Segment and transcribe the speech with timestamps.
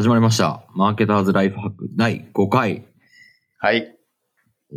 [0.00, 0.64] 始まりました。
[0.74, 2.86] マーケターズライフハック第5回。
[3.58, 3.98] はい。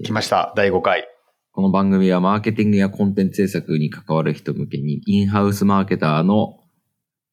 [0.03, 0.51] 来ました。
[0.57, 1.07] 第5回。
[1.53, 6.59] この番組はマーケティングやコンテンツ制作に関わる人向けに、インハウスマーケターの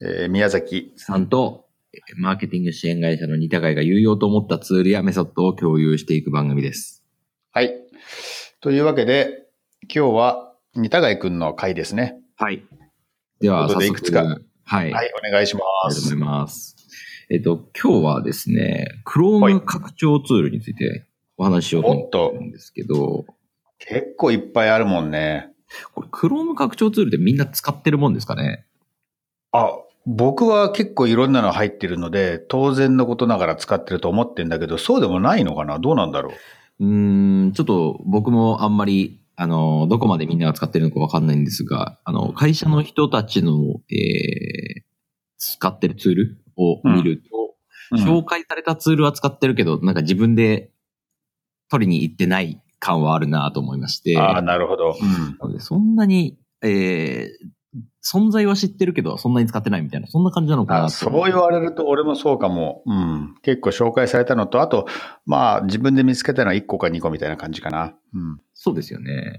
[0.01, 0.93] えー宮崎。
[0.99, 7.05] さんと、えーマーケティング支援会社の似た会が有用と思ったツールやメソッドを共有していく番組です。
[7.51, 7.73] はい。
[8.61, 9.49] というわけで、
[9.93, 12.21] 今日は、似たがいくんの回ですね。
[12.37, 12.63] はい。
[13.41, 14.93] では、早速いくつかはい。
[14.93, 16.25] はい、お願いしまありがとうございす。
[16.25, 16.77] ます。
[17.33, 23.25] えっと、今日はですね、Chrome 拡張ツールについてお話ししようと思ってるんですけど、
[23.79, 25.53] 結構いっぱいあるもんね。
[25.95, 28.67] これ Chrome 拡張ツールってみんな使ってるもんですかね？
[29.53, 29.71] あ、
[30.07, 35.79] 僕は結構いろんなの入ってるので、当然のことながら使ってると思ってんだけど、そうでもないのかな？
[35.79, 36.33] どうなんだろ
[36.81, 36.85] う？
[36.85, 43.53] うーん、ちょっと僕もあんまり、あの、どこまでみんなが使ってるのかわかんないんですが、あの、会社の人たちの、
[43.89, 44.83] えー、
[45.39, 47.51] 使ってるツールを見ると、うん
[47.93, 50.71] 紹介されたツールは使ってるけど、なんか自分で
[51.71, 54.97] 取りに行ってない感はあるなと思いまして、ああ、なるほど。
[55.43, 55.61] うん。
[55.61, 62.83] そんなに、えー、存在は知ってるけど、そんなに使ってないみたいな、そんな感じなのかなそう言われると俺もそうかも。
[62.87, 63.35] うん。
[63.43, 64.87] 結構紹介されたのと、あと、
[65.27, 67.95] まあ、自分で見つけたのは1個か2個みたいな感じかな。
[68.15, 68.41] うん。
[68.55, 69.39] そうですよね。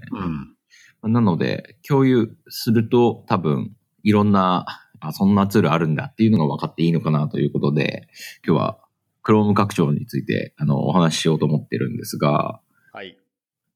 [1.02, 1.12] うん。
[1.12, 3.72] なので、共有すると多分、
[4.04, 4.66] いろんな、
[5.08, 8.08] あ、そんなツールあるんだっていうのが分かっていいのかなということで、
[8.46, 8.78] 今日は
[9.24, 12.60] Chrome 拡張について、あの、お話ししようと思ってるんですが、
[12.92, 13.18] はい。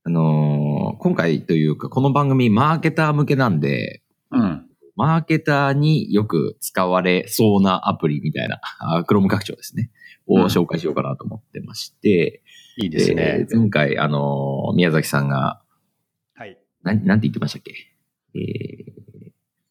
[0.05, 4.67] あのー今回というか、この番組マーケター向けなんで、うん。
[4.95, 9.91] マーケターによく使われそうなアプリみたいな、あ Chrome 拡張ですね、
[10.27, 12.43] を紹介しようかなと思ってまして、
[12.79, 13.47] いいですね。
[13.53, 15.61] 前回、あのー宮崎さんが、
[16.35, 16.57] はい。
[16.83, 17.75] なん、なんて言ってましたっけ？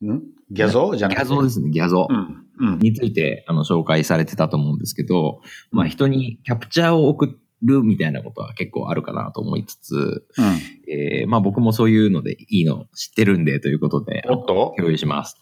[0.03, 0.21] えん？
[0.51, 0.97] ギャゾー？
[0.97, 1.25] じゃー、なくて？
[1.25, 2.13] ギャゾーですね、ギャゾー。
[2.13, 2.73] うん。
[2.73, 2.79] うん。
[2.79, 10.45] についてあの紹介されてたと思うんですけど、まあ人にキャプチャーを送るみたいなことは結構あるかなと思いつつ、うん。
[10.91, 14.73] えーまあ僕もそういうのでいいの知ってるんでということで、おっと？
[14.77, 15.37] 共有します。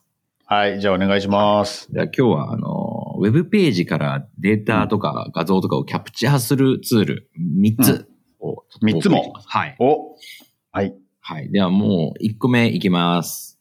[0.45, 0.79] はい。
[0.79, 1.91] じゃあお願いします。
[1.91, 8.07] では今日はあの、ウェブページからデータとか画像とかをキャプチャーするツール3つ
[8.39, 9.33] をちょっと三つも？
[9.45, 9.75] はい。
[9.79, 10.15] お
[10.71, 10.95] はい。
[11.21, 11.51] はい。
[11.51, 13.52] ではもう1個目いきます。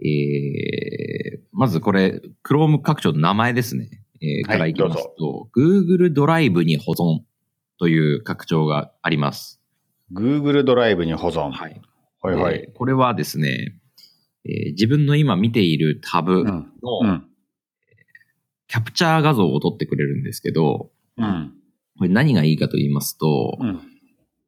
[0.00, 4.04] えー、まずこれ、Chrome 拡張の名前ですね。
[4.20, 7.20] えーはいからいきますと、Google ドライブに保存
[7.78, 9.60] という拡張があります。
[10.12, 11.50] Google ドライブに保存。
[11.50, 11.80] はい。
[12.20, 12.60] はいはい。
[12.62, 13.76] でこれはですね、
[14.44, 16.64] えー自分の今見ているタブの
[17.02, 17.08] うん。
[17.08, 17.24] うん。
[18.68, 21.52] キャプチャー画像を撮ってくれるんですけど、うん。
[21.98, 23.80] これ何がいいかと言いますと、うん。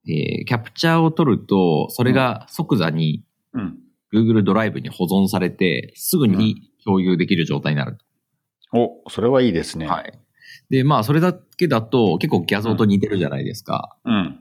[0.08, 3.78] えーキャプチャーを撮ると、それが即座にうん。
[4.12, 7.98] Google ドライブに保存されて、すぐに共有できる状態になる。
[8.72, 9.86] お、それはいいですね。
[9.86, 10.12] はい。
[10.70, 13.96] で、まあ、それだけだと結構ギャゾーと似てるじゃないですか。
[14.04, 14.40] うん。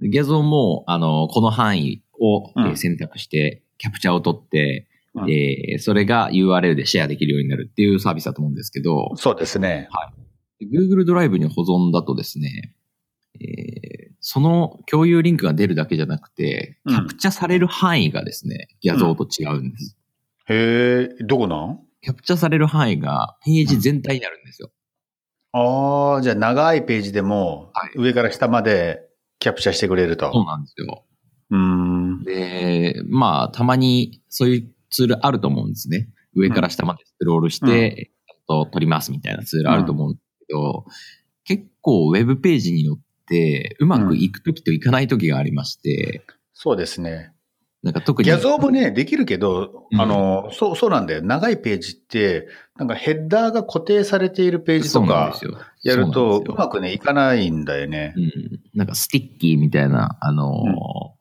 [0.00, 9.88] でギャゾーも、あの、この範囲を、え選択して、キャプチャーを取って、うんえーそれが URL でシェアできるようになるっていうサービスだと思うんですけど、そうですね。
[10.62, 12.74] Google ドライブに保存だとですね、
[13.40, 19.96] えーその共有リンクが出るだけじゃなくて、うんキャプチャされる範囲がですね、ギャゾーと違うんです。
[20.48, 21.80] へえ、どこなん？
[22.02, 24.70] キャプチャされる範囲がページ全体になるんですよ。
[25.52, 29.00] ああ、じゃあ長いページでもはい、上から下まで
[29.38, 30.44] キャプチャーしてくれるそうと。
[30.44, 31.04] なんですよ。
[31.50, 32.22] うーん。
[32.22, 36.08] で、まあ、たまにそういうツールあると思うんですね。
[36.34, 40.84] 上から下までスクロールして、ちゃんと撮りますみたいなツールあると思うんですけど、
[41.44, 43.02] 結構ウェブページによって
[43.78, 47.32] うまくいくときといかないときがありまして、そうですね。
[47.82, 48.28] なんか特に。
[48.28, 51.22] ギャゾーもね、できるけど、うんあの、そう、そうなんだよ。
[51.22, 52.46] 長いページって、
[52.76, 55.34] なんかヘッダーが固定されているページとか。
[55.82, 58.12] やると、そうまくね、いかないんだよね。
[58.16, 58.60] うん。
[58.74, 61.20] なんか sticky みたいな、あのーうん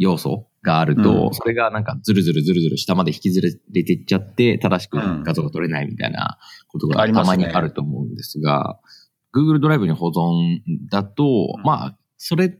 [0.00, 3.60] 要素があると、うんそれがなんかズルズルズルズル下まで引きずれて
[3.92, 6.38] いっちゃって、正しくうん画像が撮れないみたいな
[6.68, 8.78] ことがありますねたまにあると思うんですが、
[9.34, 10.60] Google ドライブに保存
[10.90, 12.58] だと、うんまあ、それ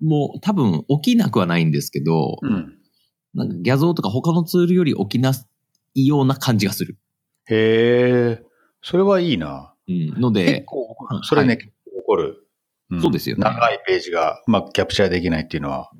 [0.00, 2.78] も多分起きなくはないんですけど、うん。
[3.34, 5.32] なんかギャゾーとか他のツールより起きな
[5.94, 6.98] いような感じがする。
[7.48, 8.42] へえ、
[8.82, 9.74] それはいいな。
[9.88, 11.72] うん、の結で、構、それね、はい起
[12.04, 12.42] こる。
[12.94, 15.90] んそうですよね長いページがうまくキャプチャーできないっていうのは。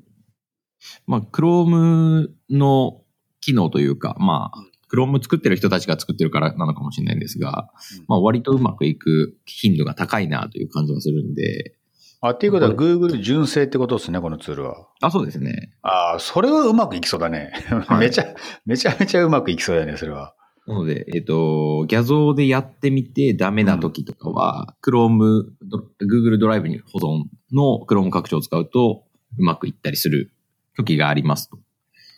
[1.05, 3.01] まあ、Chrome の
[3.41, 7.71] 機能というか、まあ、Chrome 作ってる人たちが作ってるからなのかもしれないんですが、
[8.07, 11.75] まあ、割とうまくいく頻度が高いなという感じがするんで、
[12.19, 14.87] あ、っていうことは Google 純正ってことですね、このツールは。
[15.01, 15.71] あ、そうですね。
[15.83, 17.51] ああ、それはうまくいきそうだね。
[17.87, 18.25] はい めちゃ、
[18.65, 20.33] めちゃめちゃうまくいきそうだね、それは。
[20.65, 25.45] なので、えっ、と、ギャゾーでやってみてダメな時とかは、Chrome、
[26.01, 29.03] Google ドライブに保存の Chrome 拡張を使うと
[29.37, 30.33] うまくいったりする
[30.75, 31.59] 時がありますと。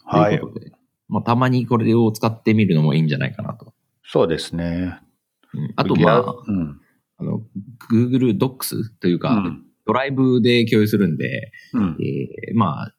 [0.06, 0.71] はいということで、
[1.09, 3.73] まあ、たまにこれを使ってみるのもいいんじゃないかなと。
[4.03, 5.00] そうですね。
[5.53, 6.79] うんあと、まあ、うん。
[7.17, 7.41] あの、
[7.91, 9.65] Google Docs というか、うん。
[9.85, 11.97] ドライブで共有するんで、うん。
[12.00, 12.94] えーまあ、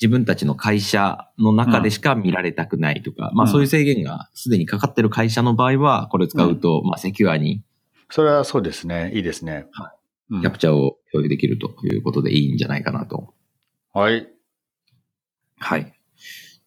[0.00, 7.64] 自分たちの会社の中でしか見られたくないとか、まあうんそういう制限がすでにかかってる会社の場合は、これを使うと、まあセキュアに
[8.10, 9.10] それはそうですね。
[9.14, 9.66] いいですね。
[9.72, 9.92] は
[10.30, 13.32] うんキャプチャーを共有できるということでいいんじゃないかなと。
[13.92, 14.28] はい。
[15.58, 15.95] はい。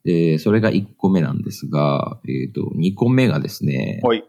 [0.10, 4.24] で、それが1個目なんですが、えっ、と、2個目がですね、はい。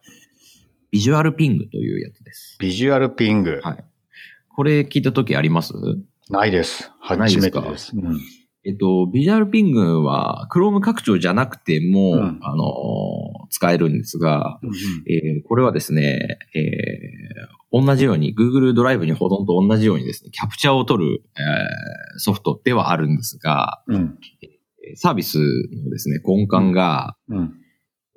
[0.91, 2.59] ビジュアルピングというやつです。
[2.61, 3.61] ビジュアルピング。
[3.63, 3.85] はい。
[4.55, 5.73] これ聞いたときあります？
[6.29, 6.91] ないです。
[7.01, 7.93] 初めてです。
[7.97, 8.21] うん。
[8.63, 12.65] えっと、ビジュアルピングは Chrome 拡張じゃなくても、うんあの、
[13.49, 14.61] 使えるんですが、
[15.09, 24.19] えーこれはですね、えー同じように Google ドライブに保存と同じようにですね、キャプチャーを取る、えーソフトではあるんですが、うん。
[24.97, 27.55] サービスのですね、根幹が、うん。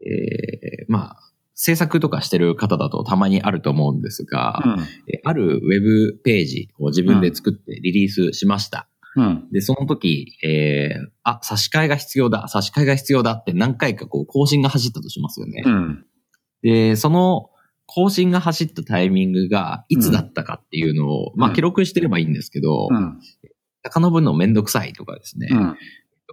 [0.06, 1.18] えーまあ、
[1.56, 4.84] 制作とかしてる方だとたまにあると思うんですが、うん。
[5.14, 8.88] えあるウェブページを自分で作ってリリースしました。
[9.16, 9.48] うん。
[9.52, 15.64] で、その時、えー、あ、差し替えが必要だ、差し替えが必要だって何回かこう更新が走ったとしますよね。
[15.66, 16.06] うん。
[16.64, 17.50] で、その
[17.86, 23.20] 更新が走ったタイミングがいつだったかっていうのを、まあうん記録してればいいんですけど、うん。
[23.86, 25.78] 遡るのめんどくさいとかですね、うん。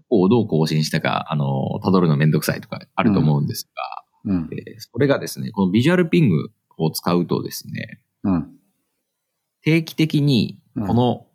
[0.08, 3.68] こうどう更新したか、あの、辿るのめんどくさいとかあると思うんです
[4.24, 4.48] が、うん。
[4.52, 8.50] えーそれがですね、このビジュアルピングを使うとですね、うん。
[9.62, 11.26] 定期的にこの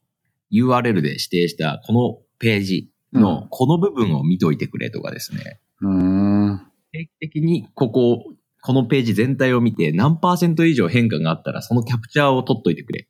[0.52, 6.62] URL で指定したこのページのこの部分を見といてくれとかですね、うん。
[6.92, 8.24] 定期的にここ、
[8.62, 13.08] このページ全体を見て何パーセント以上変化があったらそのキャプチャーを取っといてくれ。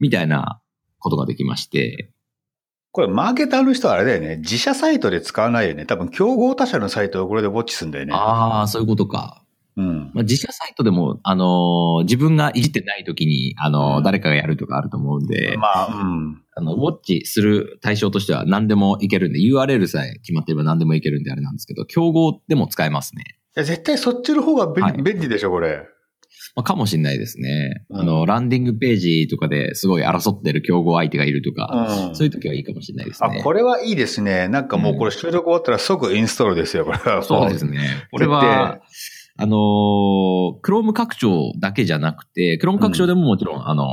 [0.00, 0.60] みたいな
[0.98, 2.12] ことができまして、
[2.92, 4.36] これ、マーケターの人はあれだよね。
[4.38, 5.86] 自社サイトで使わないよね。
[5.86, 8.14] 多分、競合他社のサイトをこれでウォッチするんだよね。
[8.14, 9.44] ああ、そういうことか。
[9.76, 10.10] うん。
[10.12, 16.42] まあ、自社サイトでも、あのー自分がいじってない時に、あのーうん誰かがやるとかあると思うんで、まあ、うん。
[16.56, 23.38] あの、ウォッチする対象としては何でもいけるんで、URL さえ決まってれば何でもいけるんであれなんですけど、競合でも使えますね。
[23.56, 25.86] いや、絶対そっちの方が便,、はい便利でしょ、これ。
[26.54, 27.84] まあ、かもしれないですね。
[27.90, 32.16] うんあの、ランディングページとかですごい争ってる競合相手がいるとか、うん。
[32.16, 33.42] そういう時はいいかもしれないですあ、ね。
[33.42, 34.48] これはいいですね。
[34.48, 37.22] なんかもうこれ収録終わったら即インストールですよ、これは。
[37.22, 37.78] そうですね。
[38.10, 38.80] これは、
[39.40, 43.86] あのー、Chrome 拡張だけじゃなくて、Chrome 拡張でももちろん、あのー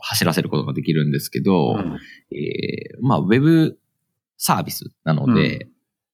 [0.00, 1.98] 走らせることができるんですけど、うん
[2.36, 3.78] えーまあ、ウェブ
[4.36, 5.68] サービスなので、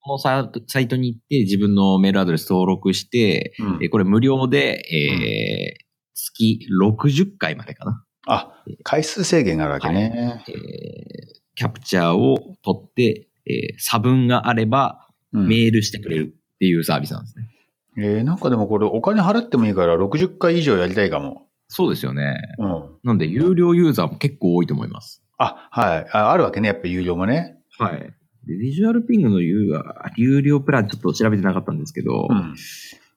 [0.05, 5.85] このサイトに行って自分のメールアドレス登録して、うんえーこれ無料で、えー
[6.17, 10.43] 月60回までかな、あ、回数制限があるわけね。
[10.47, 10.55] えー
[11.57, 17.49] キャプチャーを取って、えー差分があればうんメールしてくれるっていうサービスなんですね。
[17.97, 21.49] えーなんかでもこれお金払ってもいいから60回以上やりたいかも。
[21.69, 22.37] そうですよね。
[22.59, 22.99] うん。
[23.05, 25.23] なんで、有料ユーザーも結構多いと思います。
[25.39, 26.07] あ、はい。
[26.13, 27.57] ああるわけね、やっぱ有料もね。
[27.79, 28.15] はい。
[28.47, 29.73] でビジュアルピングの有
[30.17, 32.55] 有料プランちょっと調べてなかったんですけど、うん。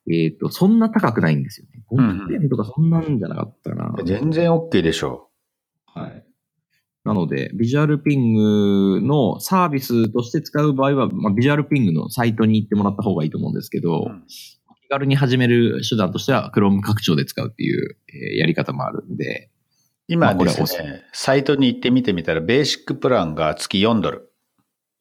[0.09, 1.83] えっ、と、そんな高くないんですよね。
[1.91, 4.03] うん500円とかそんなんじゃなかったかな。
[4.03, 5.29] 全然 OK でしょ
[5.85, 6.23] はい。
[7.03, 14.23] なので、ビジュアルピングのサービスとして使う場合は、まあ、ビジュアルピングのサイトに行ってもらった方がいいと思うんですけど、うん
[14.87, 19.49] 気軽に始める手段としては、Chrome 拡張で使うっていう、えーやり方もあるんで、
[20.07, 24.26] 今ですおすね、サイトに行ってみてみたら、ベーシックプランが月4ドル。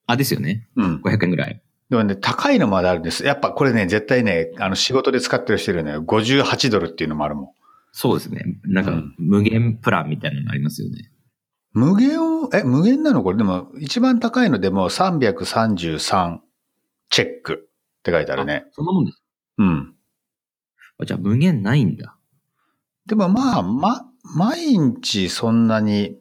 [0.06, 0.66] あ、ですよね。
[0.76, 1.02] うん。
[1.02, 1.60] 500円ぐらい。
[1.90, 3.24] でもね、高いのまであるんです。
[3.24, 6.02] やっぱこれね、絶対ね、あの仕事で使ってる人いるのよ。
[6.02, 7.48] 58ドルっていうのもあるもん。
[7.92, 8.44] そうですね。
[8.64, 11.10] なんかうん、無限プランみたいなのありますよね。
[11.72, 13.38] 無限を、え、無限なのこれ？
[13.38, 16.38] でも、一番高いのでも333
[17.10, 18.64] チェックって書いてあるね。
[18.66, 19.22] あそんなもんです。
[19.58, 19.94] うん。
[20.98, 22.16] あじゃあ無限ないんだ。
[23.06, 26.18] でもまあ、ま、毎日そんなに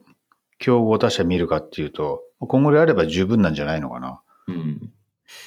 [0.60, 4.22] 競合他社見るかっていうと、今後であれば十分なんじゃないのかな。
[4.48, 4.92] うん。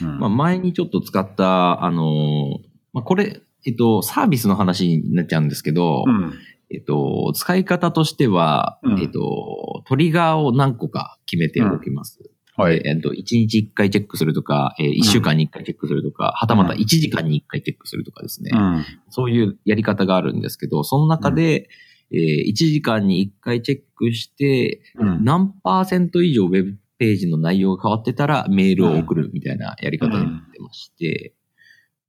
[0.03, 0.19] うん。
[0.19, 6.35] まあ前にちょっと使った、あのーまあこれ、えっと、サービスの話になっちゃうんですけど、うん。
[6.71, 12.19] えっと、使い方としては、うんえっと、トリガーを何個か決めておきます。
[12.57, 12.83] はい。
[12.83, 18.51] でえっと、1日1回チェックするとか、えー、1週間に1回チェックするとか、はたまた1時間に1回チェックするとかですね。
[18.53, 18.85] うん。
[19.11, 21.69] そういうやり方があるんですけど、その中で、
[22.13, 25.25] えー1時間に1回チェックして、うん。
[25.25, 31.35] 何パーセント以上ウェブページの内容が変わってたらメールを送るみたいなやり方になってまして、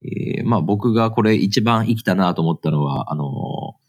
[0.03, 3.79] えーまあ僕がこれ一番生きたなと思ったのは、あのー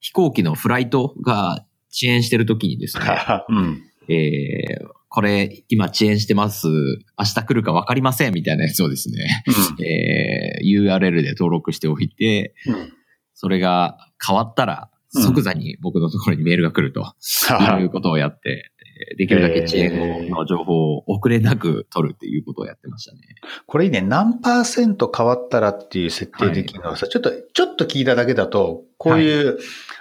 [0.00, 3.04] 飛行機のフライトが遅延してる時にですね、
[3.48, 3.82] うん。
[4.08, 6.68] えーこれ今遅延してます。
[6.68, 9.42] 明日来るか分かりませんみたいなやつをですね、
[9.84, 12.92] えー URL で登録しておいて、うん。
[13.34, 17.00] それが変わったらうん即座に僕のところにメールが来ると
[17.80, 18.78] いうことをやって、えー
[19.16, 23.20] できるだけ遅延の情報を遅れなく取るっていうことをやってましたね。
[23.66, 24.00] これいいね。
[24.00, 29.58] 何パーセント変わったらっていう設定できるのはさ、ちょっと、ちょっと聞いただけだと、こういう、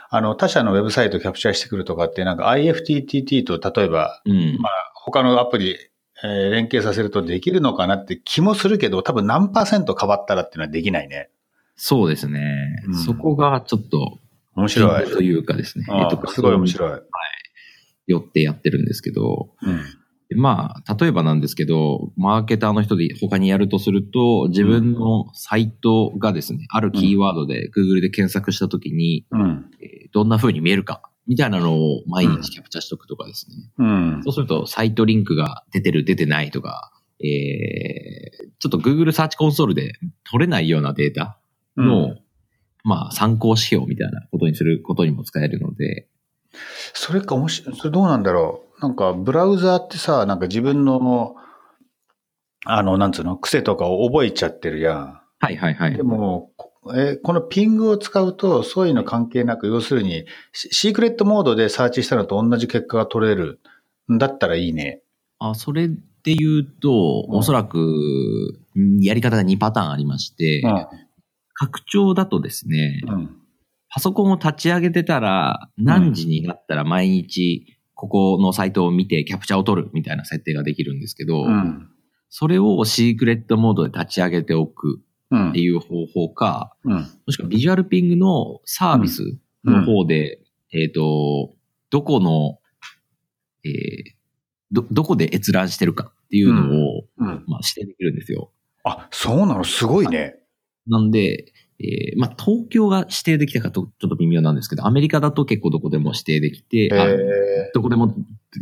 [0.09, 4.57] あの、他社のウェブサイトをキャプチャーしてくるとかって、なんか IFTTT と例えば、うん。
[4.59, 5.75] まあ、他のアプリ、
[6.23, 11.29] えー連携させるとできるのかなって気もするけど、多分何パーセント変わったらっていうのはできないね。
[11.75, 12.41] そうですね。
[12.87, 14.17] うんそこがちょっと、
[14.57, 15.05] 面白い。
[15.05, 15.85] というかですね。
[15.89, 16.67] ああすごい面い。
[16.67, 17.01] 白い。
[18.07, 19.77] よってやってるんですけど、うん。
[20.29, 29.65] でまあ、例えばなんですけど、マーケターの人で他にやるとすると、自分のサイトがですね、あるキーワードで Google で検索したときに、うん。
[29.81, 33.55] えーどんな風に見えるか、みたいなのを毎日キャプチャーしとくとかですね。
[33.77, 41.39] うんそうすると、サイトリンクが出てる、出てないとか、えー、ちょっと Google サーチコンソールで取れないようなデータ
[41.75, 42.15] の、
[42.87, 46.07] まあ、参考指標みたいなことにすることにも使えるので、
[46.93, 48.81] それかもし、それどうなんだろう。
[48.81, 51.35] なんか、ブラウザーってさ、なんか自分の、
[52.65, 55.21] あの、なんつうの、癖とかを覚えちゃってるやん。
[55.39, 56.03] はいはいはいで。
[56.03, 63.59] も、こえこのピングを使うと、そういうの関係なく、要するに、シシークレットモードでサーチしたのと同じ結果が取れる
[64.09, 65.01] んだったらいいね。
[65.39, 67.77] あ、それで言うと、うんおそらく、
[68.77, 70.63] んやり方が2パターンありまして、
[71.59, 73.13] 拡張だとですね、うん。
[73.15, 73.29] うん。
[73.89, 81.89] パソコンを立ち上げてたら、何時になったら毎日、ここのサイトを見てキャプチャーを取るみたいな設定ができるんですけど、うん。
[82.29, 86.93] それをシークレットモードで立ち上げておくうんっていう方法か、うん。
[86.93, 89.23] もしくはビジュアルピングのサービス
[89.63, 91.55] の方で、えっ、と、
[91.89, 92.59] どこの、
[93.65, 94.17] えー
[94.71, 97.43] ど、どこで閲覧してるかっていうのを、うん。
[97.47, 98.51] まあ、指定できるんですよ。
[98.83, 99.63] あ、そうなの？
[99.63, 100.35] すごいね。
[100.87, 108.07] なんで、えーまあ、東京が指定できたかとちょっと微妙なんですけど、アメリカだと結構どこでも指定できて、あえどこでも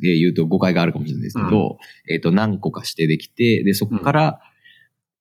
[0.01, 1.77] で言うと誤解があるかもしれないですけど、
[2.09, 4.41] えっ、と、何個か指定できて、で、そこから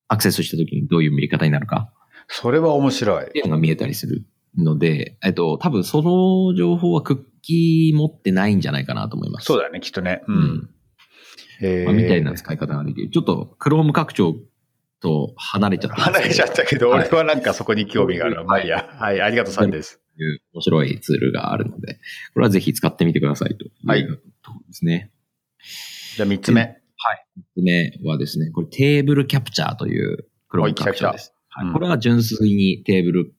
[0.08, 1.92] アクセスした時にどういう見え方になるか
[2.28, 3.30] それは面白いっ。
[3.30, 9.44] ていうのが見えたりするので、えっ、と、多分その情報はクッキー持ってないんじゃないかなと思います。
[9.44, 10.23] そうだよね、きっとね。
[10.26, 10.32] う。
[10.32, 10.70] うんん。
[11.62, 13.11] えまあ、みたいな使い方ができる。
[13.11, 14.37] ちょっと、Chrome 拡張
[15.04, 15.96] と離れちゃった。
[15.96, 18.37] 離れちゃったけど、はい俺はなんかそこに興味がある。
[18.37, 18.88] はいまあいいや。
[18.99, 20.00] はい、ありがとうさんです。
[20.16, 21.99] いう面白いツールがあるので、
[22.32, 25.11] これはぜひ使ってみてくださいとはいところですね。
[26.16, 26.80] じゃあ三つ目。
[27.37, 31.34] 三つ目はですね、これテーブルキャプチャーというクローム拡張です。
[31.58, 33.34] ャーうんはいこれは純粋にテーブル、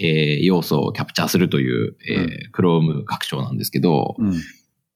[0.00, 4.32] えー要素をキャプチャーするという、えー、クローム拡張なんですけど、うん。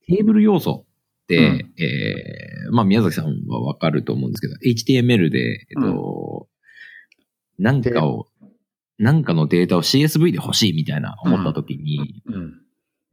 [0.09, 0.87] テーブル要素
[1.37, 4.55] うんえーまあ宮崎さんはわかると思うんですけど、
[5.03, 6.49] HTML で、えっと、
[7.59, 8.29] なんかを、
[8.99, 12.55] なんかのデータを CSV で欲しいみたいな思った時に、うん。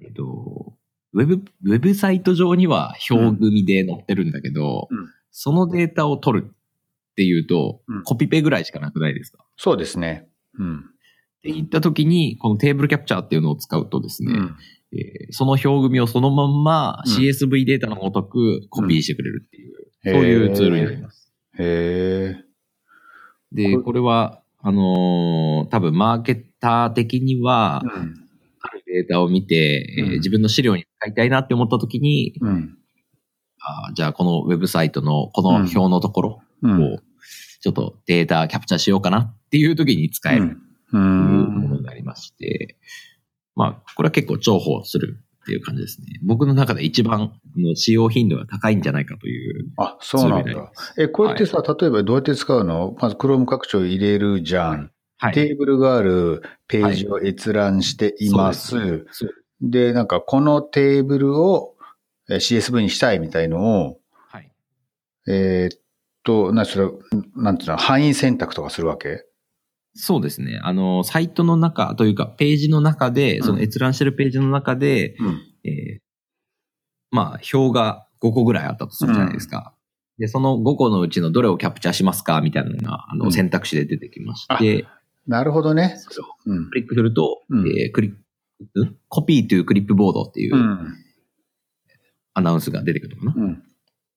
[0.02, 0.76] えっと、
[1.14, 5.08] ウェブ、ウェブサイト上には表組で載ってるんだけど、うん
[5.38, 6.54] そのデータを取るっ
[7.16, 9.44] ていうと、うんコピペぐらいしかなくないですか？
[9.58, 10.28] そうですね。
[10.58, 10.78] うん。
[10.80, 10.82] っ
[11.44, 14.56] て言った時に、このテーブルキャプチャーっていうのを使うとですね、うん
[14.94, 21.34] えーその表組をそのまんまうん CSV データのごとくコピーしてくれるっていう、うんそういうツールになります。
[21.58, 22.44] へえ。
[23.52, 28.14] で、ここれは、あのー多分マーケター的には、うん。
[28.62, 32.78] あるデータを見て、えーうん自分の資料に使いたいなって思った時に、うん。
[33.62, 36.94] あーじゃあこのウェブサイトのこの表のところうん。
[36.94, 36.98] を
[37.62, 40.48] ちょっとデータキャプチャーしようかなっていう時に使えるう
[40.92, 41.78] というものん。
[41.80, 42.78] になりまして、
[43.56, 46.08] まあ、これは結構重宝するっていう感じですね。
[46.24, 50.72] 僕の中で一番の使用頻度が高いんじゃないかというあ、そうなんだ。
[50.98, 52.96] え、これってさ、例えばどうやって使うの？
[53.00, 54.92] まず Chrome 拡張入れるじゃん。
[55.18, 55.34] はい。
[55.34, 58.70] テーブルがあるページを閲覧しています。
[58.70, 59.30] そうです
[59.62, 61.76] でなんかこのテーブルを
[62.30, 64.52] えー CSV にしたいみたいのを、はい。
[65.30, 65.80] えーっ
[66.24, 66.90] と、な、それ、
[67.36, 69.24] なんていうの、範囲選択とかするわけ？
[69.96, 70.60] そうですね。
[70.62, 75.42] あの、サイトの中というか、ページの中で、うんその閲覧してるページの中で、うん。
[75.64, 76.00] えー
[77.12, 79.74] まあ、表が5個ぐらいあったとするじゃないですか。
[80.18, 84.86] で、その5個のうちのどれをキャプチャーしますかみたいなのが、あの、うん選択肢で出てきまして、
[85.28, 85.96] なるほどね。
[85.98, 86.76] それをうんク。
[86.76, 88.12] リックすると、うんえークリッ
[88.74, 88.96] ク、ん？
[89.08, 90.94] コピーというクリップボードっていううん。
[92.34, 93.46] アナウンスが出てくるのかな。
[93.46, 93.64] うん。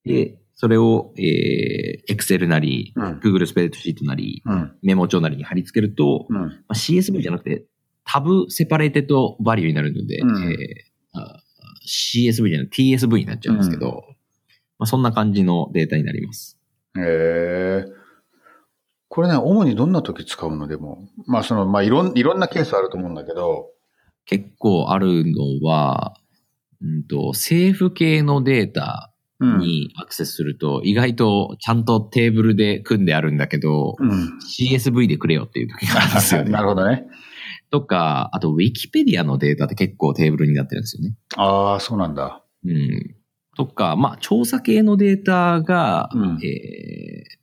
[0.04, 3.20] で、それを、えー、Excel なり、うん。
[3.20, 4.76] Google スプレッドシートなり、うん。
[4.82, 6.36] メモ帳なりに貼り付けると、うん。
[6.36, 7.64] まあ、CSV じゃなくて、
[8.04, 11.40] タブセパレーテッドバリューになるので、うんえーあ
[11.86, 14.04] CSV じゃなくて TSV になっちゃうんですけど、
[14.78, 16.58] まあ、そんな感じのデータになります。
[16.98, 17.84] へえ。
[19.08, 21.08] これね、主にどんな時使うのでも。
[21.26, 23.70] まあ、その、まあ、いろん、いろんなケースあると思うんだけど。
[24.26, 26.14] 結構あるのは、
[26.82, 29.17] うんと、政府系のデータうん。
[29.40, 34.38] にアクセスすると、意外とちゃんとテーブルで組んであるんだけど、うん。
[34.38, 36.50] CSV でくれよっていう時があるんですよね。
[36.52, 37.06] なるほどね。
[37.70, 41.16] とか、あと Wikipedia のデータって結構テーブルになってるんですよね。
[41.36, 42.42] ああ、そうなんだ。
[42.64, 43.14] うん。
[43.56, 47.38] とか、まあ、調査系のデータが、うんえー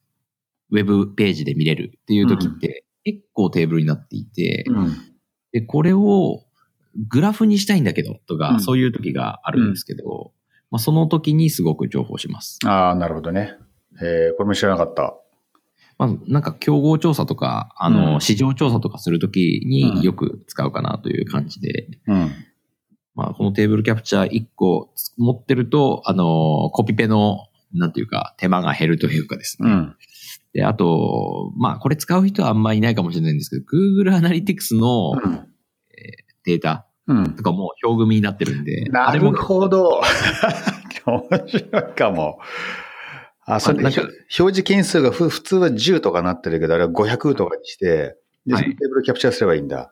[0.72, 4.94] ウェブページで見れるっていう時って、結構テーブルになっていて、うん。
[5.52, 6.44] で、これを
[7.08, 10.32] グラフにしたいんだけど、とか、うんそういう時があるんですけど、
[10.76, 12.60] まあ、その時にすごく重宝します。
[12.66, 13.54] ああ、なるほどね。
[14.02, 15.16] えー、これも知らなかった。
[15.98, 22.32] まあ、なんか競合調査とか、あの、うん市場調査とかするときうんによく使うかなという感じで、うん。
[23.16, 29.72] まあ、このテーブルキャプチャー1個持ってると、あの、コピペの、なんていうか、手間が減るというかですね。
[29.72, 29.96] うん。
[30.52, 35.48] で、あと、まあ、これ使う人はあんまりいないかもしれないんですけど、Google Analytics のうん。
[36.46, 37.36] データうん。
[37.36, 40.02] とかも表組になってるんで、なるほど。
[41.06, 42.40] 面白いかも。
[43.46, 49.92] あ、それ表示件数がふ普通は10とかなってるけど、あれは500とかにして、で、テーブルキャプチャーすればいいんだ。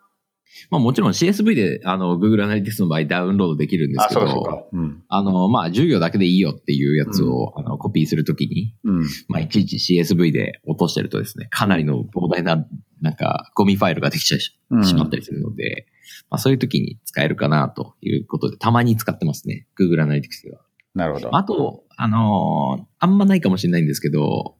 [0.69, 4.77] まあもちろん CSV であの Google Analytics の場合ダウンロードできるんですあ、けそうかそう。
[4.77, 5.03] うん。
[5.07, 9.03] あの、まあ10行だけでいいよっていうやつを、あのコピーするときに、うん。
[9.27, 12.65] まあいちいち CSV で落としてるとですね、かなりの膨大な、
[13.01, 15.87] なんかゴミファイルができちゃいしまったりするので、
[16.29, 19.67] まあそういう時に使えるかなということで、たまに使ってますね。
[19.79, 20.61] Google Analytics では。
[20.95, 21.35] なるほど。
[21.35, 24.55] あと、あのーあんまないかもしれないんですけど、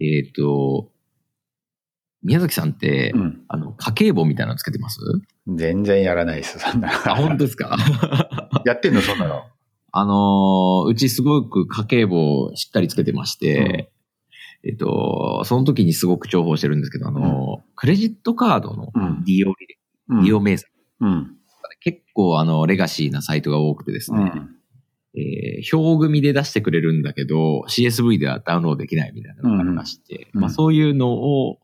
[0.00, 0.90] えっ、と、
[2.22, 3.44] 宮崎さんって、うん。
[3.48, 4.98] あの、家計簿みたいなのつけてます？
[5.46, 6.88] 全然やらないです、そんな。
[6.90, 7.76] あ、本当ですか？
[8.64, 9.42] やってんの、そんなの？
[9.96, 13.92] あのーうちすごく家計簿をしっかりつけてまして、
[14.64, 20.66] えっと、その時にすごく重宝してるんですけど、あのークレジットカードのうん利用履歴、うん利用明細、
[21.06, 21.36] うん。
[21.80, 24.50] 結構あの、レガシーなサイトが多くてですね、うん。
[25.16, 31.58] えー表組で出してくれるんだけど、CSV ではダウンロードできないみたいなのがありまして、うんまあそういうのを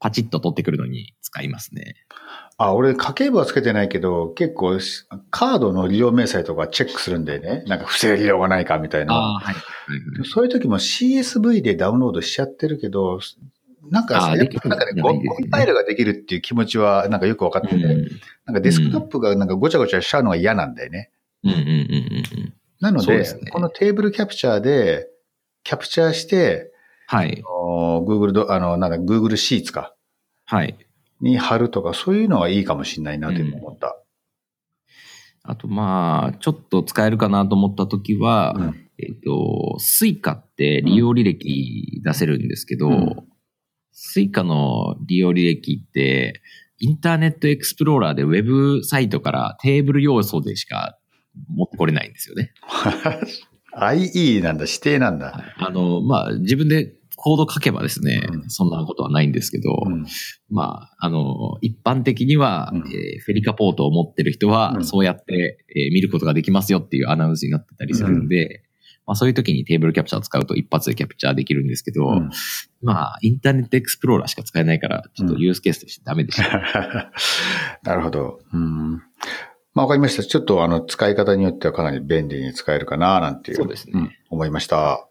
[0.00, 1.96] パチッと取ってくるのに使いますね。
[2.56, 7.62] あ、俺、家計簿はつけてないけど、結構し、カードの利用明細とかチェックするんだよね。
[7.66, 9.14] なんか不正利用がないかみたいな。
[9.14, 9.44] ああ、はい。
[9.44, 9.62] はいはい
[10.24, 13.20] そういう時も CSV でダウンロードしちゃってるけど、
[13.90, 18.08] なんかやっぱなんかね、じゃゴないですよねゴミファイルができるっていう気持ちはなんかよくわかってて、うん
[18.46, 21.10] なんかデスクトップがなんかごちゃごちゃしちゃうのが嫌なんだよね。
[21.44, 21.76] うんうんうんうんう
[22.44, 22.54] ん。
[22.80, 25.06] なのでこのテーブルキャプチャーで、
[25.64, 26.72] キャプチャーして、
[27.06, 27.42] はい。
[27.44, 29.94] あの Google ド、あの、なんだ、Google シーツか、
[30.46, 30.76] はい。
[31.20, 34.02] に貼るとか、そういうのはいいかもしれないなと今思った。
[35.42, 43.16] あと、まあ、ちょっと使えるかなと思ったときは、うんえっ、と、 Suica って利用履歴出せるんですけど、うん
[44.00, 46.40] Suica の利用履歴って、
[46.78, 50.96] Internet Explorer でウェブサイトからテーブル要素でしか
[51.48, 52.52] 持ってこれないんですよね。
[53.76, 55.42] IE なんだ、指定なんだ。
[55.56, 58.50] あの、まあ、自分でコード書けばですね、うん。
[58.50, 60.06] そんなことはないんですけど、うん。
[60.48, 62.78] まあ、あの、一般的には、うん。
[62.78, 64.84] えーフェリカポートを持ってる人は、うん。
[64.84, 68.62] そうやって、えー見ることができますよっていうアナウンスになってたりするんで、
[69.08, 72.30] まあそういう時にテーブルキャプチャーを使うと一発でキャプチャーできるんですけど、うん
[72.82, 77.10] まあ、インターネットエクスプローラーしか使えないから、ちょっとユースケースとしてダメでした。
[77.82, 78.40] なるほど。
[78.52, 79.02] うん。
[79.72, 80.22] まあ、わかりました。
[80.22, 83.56] ちょっとあの、使い方によってはかなり便利に使えるかな、なんていう。
[83.56, 85.08] そうですねん思いました。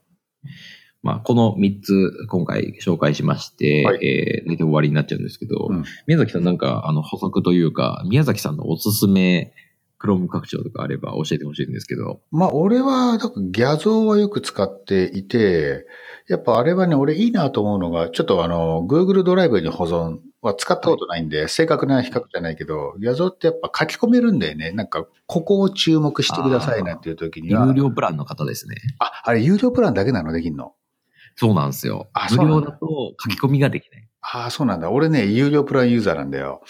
[1.01, 9.53] まあ、この3つ今回紹介しまして、はいえー、大体終わりになっちゃうんですけど、うん宮崎さんなんか、あの、補足というか、宮崎さんのおすすめ、
[9.99, 13.17] クローム拡張とかあれば教えてほしいんですけど、まあ、俺は、
[13.51, 15.85] ギャゾーはよく使っていて、
[16.27, 24.71] やっぱあれはね、俺いいなと思うのが、ちょっとあの、Google ドライブに保存は使ったことないんで、正確な比較じゃないけど、ギャゾーってやっぱ書き込めるんだよね。
[24.71, 27.65] なんか、ここを注目してくださいなんていう時には。
[27.65, 28.75] 有料プランの方ですね。
[28.99, 30.31] あ、あれ有料プランだけなの？
[30.31, 30.73] できんの？
[31.35, 32.27] そうなんですよあ。
[32.31, 34.07] 無料だと書き込みができない。
[34.21, 34.91] ああ、そうなんだ。
[34.91, 36.61] 俺ね、有料プランユーザーなんだよ。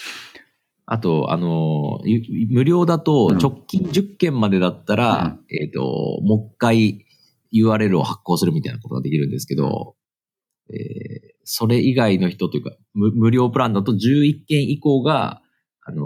[0.88, 5.82] あと、あの、ゆ無料だとうん直近10件までだったら、えっ、と、
[6.23, 7.06] もう一回
[7.54, 9.95] URL を発行するみたいなことができるんですけど、
[10.69, 15.41] えーそれ以外の人というか、無無料プランだと11件以降が、
[15.82, 16.06] あの、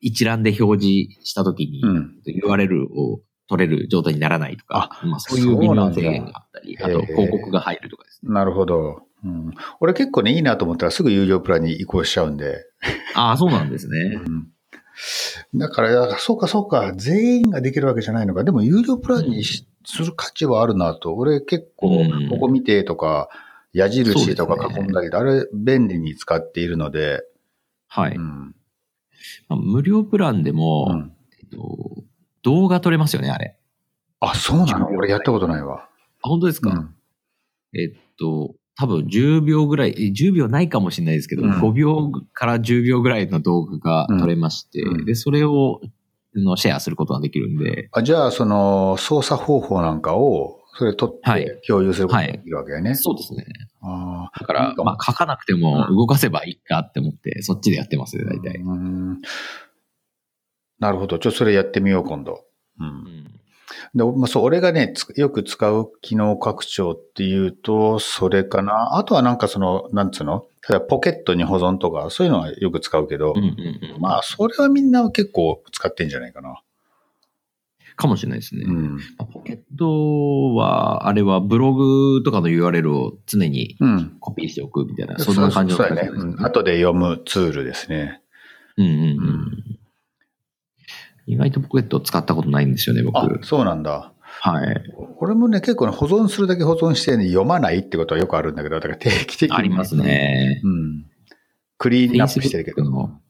[0.00, 2.14] 一覧で表示したときに、うん。
[2.26, 8.32] URL を取れる状態にならないとか、まあ、そういう微妙な制限があったり、あと広告が入るとかですね。
[8.32, 9.02] なるほど。
[9.24, 12.66] うん、俺結構ね、いいなと思ったらすぐ有料プランに移行しちゃうんで。
[13.14, 14.20] ああ、そうなんですね。
[14.26, 14.48] うん
[15.56, 18.44] だから、そうかそうか、全員ができるわけじゃないのか。
[18.44, 21.14] でも有料プランにしする価値はあるなと。
[21.14, 23.28] 俺結構うん、ここ見てとか、
[23.72, 27.24] 矢印とか囲んだけど、あれ便利に使っているので、
[27.88, 28.14] はい。
[28.14, 28.54] うん
[29.48, 32.04] まあ無料プランでも、うんえっと、
[32.42, 33.56] 動画撮れますよね、あれ。
[34.20, 34.86] あ、そうなの？
[34.88, 35.88] 俺やったことないわ。
[36.22, 36.94] あ、本当ですか、うん
[37.74, 45.80] えっと、多分10秒ぐらい、え10秒ないかもしれないですけど、うん5秒から10秒ぐらいの動画が撮れまして、うんで、それを
[46.36, 52.96] あのシェアすることができるんで、あじゃあ、その、操作方法なんかを、それ取っはいて共有することができるわけよね。
[52.96, 53.46] そうですね。
[53.80, 58.56] ああだからまあ、書かなくてもうん動かせばいいかって思って、そっちでやってますね、大体。
[58.60, 59.20] うん
[60.80, 61.20] なるほど。
[61.20, 62.44] ちょっとそれやってみよう、今度。
[62.80, 62.84] う。
[62.84, 63.33] うんん
[63.94, 68.96] で、まあ、そう、俺がね、つよく使う機能拡張っていうと、それかな。
[68.96, 70.46] あとはなんかその、なんつうの？
[70.68, 74.00] 例えばポケットに保存とか、そういうのはよく使うけど、うんうんうん。
[74.00, 76.60] まあ、それはみんな結構使ってんじゃないかな。
[77.96, 78.64] かもしれないですね。
[78.66, 78.96] うん。
[78.96, 84.16] まあポケットは、あれはブログとかの URL を常にうん。
[84.18, 86.08] コピーしておくみたいな、そんな感じのそうそうやね。
[86.12, 88.20] うん後で読むツールですね。
[88.76, 89.78] うんうんううんん。
[91.26, 93.16] 意外とポケット使ったことないんですよね、僕。
[93.16, 94.12] あ、そうなんだ。
[94.40, 94.84] はい。
[95.18, 99.56] 俺もね、結構ね、保存するだけ保存して、ね、読まないってことはよくあるんだけど、だから定期的に。
[99.56, 99.96] あります。
[99.96, 100.60] ね。
[100.62, 101.06] うん。
[101.78, 102.84] クリーンアップしてるけど。
[102.84, 103.20] の、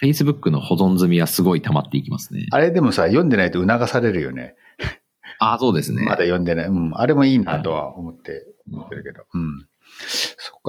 [0.00, 2.46] Facebook の保存済みはすごい溜まっていきますね。
[2.50, 4.56] あれでもさ、読んでないと促されるよね。
[5.38, 6.04] ああ、そうですね。
[6.04, 6.66] まだ読んでない。
[6.66, 6.92] うん。
[6.94, 9.24] あれもいいなとは思って、思ってるけど。
[9.32, 9.66] うん。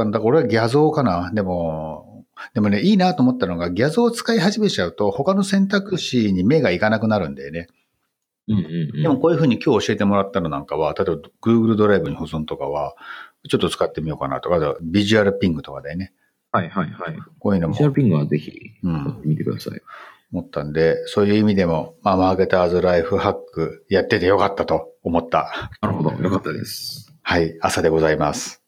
[0.06, 1.32] だから俺はギャゾーかな。
[1.34, 7.68] でも、でもね、いいなと思ったのが、ギャゾーを使い始めちゃうと、他の選択肢に目がいかなくなるんだよね。
[8.48, 9.04] うんうんうん。
[9.04, 12.96] でもこういうふうに今日教えてもらったのなんかは、例えば Google ドライブに保存とかは、
[13.50, 16.14] ちょっと使ってみようかなとか、あとビジュアルピングとかだよね。
[16.52, 17.18] はいはいはい。
[17.40, 18.52] こういうのもビジュアルピングはぜひ、
[18.84, 19.82] うんやってください。
[20.32, 25.72] 思ったんで、そういう意味でも、まあ、マーケターズライフハックやっててよかったと思った。
[25.82, 26.12] なるほど。
[26.12, 27.14] よかったです。
[27.24, 28.64] はい、朝でございます。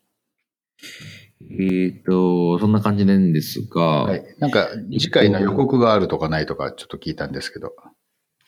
[1.49, 4.23] えっ、と、そんな感じなんですが、はい。
[4.39, 7.71] なんか、次回の予告があるとかないとか、ちょっと聞いたんですけど。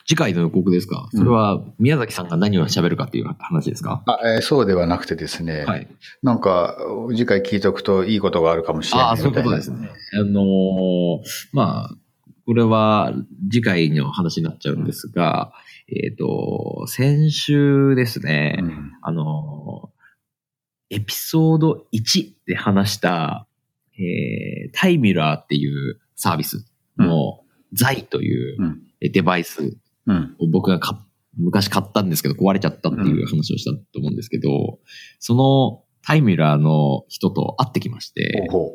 [0.05, 1.07] 次回の予告ですか？
[1.13, 5.63] うんそれは宮崎さんが何を喋るかっていう話ですか、あ、えーそうではなくてですね。
[5.63, 5.87] はい。
[6.21, 6.77] なんか、
[7.11, 9.89] 次回聞いておくといいことがあるかもしれないああ、そういうことですね。
[10.19, 11.19] あのー
[11.53, 11.95] まあ、
[12.45, 13.13] これは
[13.49, 15.53] 次回の話になっちゃうんですが、
[15.87, 19.92] えっ、と、先週ですね、うんあのー
[20.93, 23.47] エピソード1で話した、
[23.95, 26.65] えータイミラーっていうサービス
[26.97, 27.41] の、
[27.73, 28.57] ザイという
[28.99, 30.35] デバイスうん。
[30.39, 31.03] を僕が買っ
[31.37, 34.79] 昔買ったんですけど壊れちゃったっていう話をしたと思うんですけど、
[35.19, 38.73] そのタイミラーの人と会ってきまして、ほ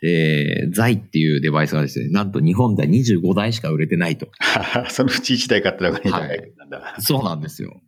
[0.00, 4.26] で、ザイっていうデバイスがですね、なんと日本では25台しか売れてないと。
[4.26, 4.30] う。
[4.90, 6.96] そのうち1台買ったのが2台なんだ。
[6.98, 7.80] そうなんですよ。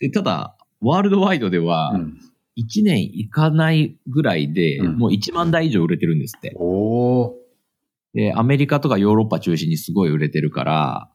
[0.00, 2.18] で、ただ、ワールドワイドではうん。
[2.64, 6.54] 1年いかないぐらいで、うんもう1万台以上売れてるんですって。
[6.56, 7.32] おー。
[8.14, 11.10] で、アメリカとかヨーロッパ中心にすごい売れてるから、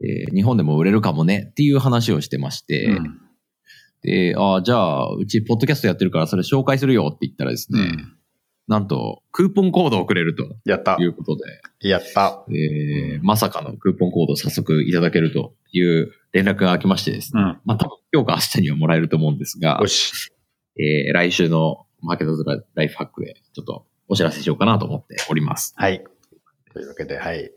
[0.00, 3.18] えー日本でも売れるかもねっていう話をしてまして、うん
[4.02, 8.16] で、ああ、じゃあ、うちポッドキャストやってるからそれ紹介するよって言ったらですね、うん
[8.68, 11.04] なんと、クーポンコードをくれるとやったい。
[11.04, 12.44] うことで、やった。
[12.48, 17.60] えーまさかのクーポンコードを早速いただけるという連絡が来ましてですね、うん。
[17.64, 20.32] まあ多分今日か明日にはもらえると思うんですがよ、し。
[20.78, 25.74] えー来週のマーケットズライフハックでちょっとお知らせしようかなと思っております。
[25.76, 26.04] はい。
[26.72, 27.50] というわけで、はい。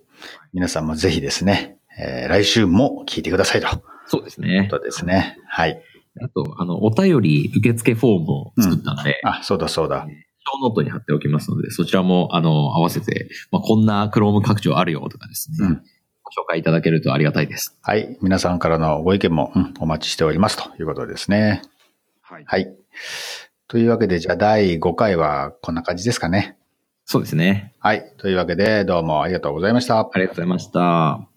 [0.54, 3.67] 皆さんもぜひですね、えー来週も聞いてくださいと。
[4.08, 4.67] そうですね。
[4.69, 5.38] ことですね。
[5.47, 5.82] はい。
[6.21, 10.06] あと、あの、お便り受付フォームを作ったので、あ、そうだそうだ。
[10.08, 15.84] ショーノートに貼っておきますので、そちらも、あの、合わせて、まあ、こんな Chrome 拡張あるよとかですね、うん
[16.28, 17.78] ご紹介いただけるとありがたいです。
[17.84, 18.17] はい。
[18.19, 21.62] 皆さんからのご意見も、うんお待ちしておりますということですね。
[22.21, 22.43] はい。
[22.47, 22.75] はい。
[23.67, 26.58] というわけで、じゃあ第5回はこんな感じですかね。
[27.05, 27.73] そうですね。
[27.79, 28.13] はい。
[28.17, 29.99] というわけで、どうもありがとうございました。
[29.99, 31.35] ありがとうございました。